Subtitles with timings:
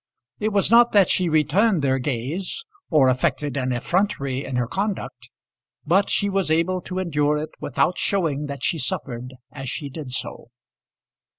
[0.39, 5.29] It was not that she returned their gaze, or affected an effrontery in her conduct;
[5.85, 10.11] but she was able to endure it without showing that she suffered as she did
[10.11, 10.49] so.